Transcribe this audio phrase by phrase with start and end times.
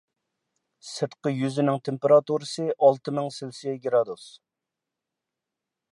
[0.91, 4.29] سىرتقى يۈزنىڭ تېمپېراتۇرىسى ئالتە مىڭ سېلسىيە گرادۇس.